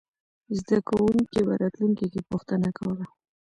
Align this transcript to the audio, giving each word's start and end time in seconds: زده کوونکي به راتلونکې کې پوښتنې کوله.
زده 0.59 0.77
کوونکي 0.89 1.39
به 1.47 1.53
راتلونکې 1.61 2.05
کې 2.13 2.21
پوښتنې 2.29 2.69
کوله. 2.77 3.05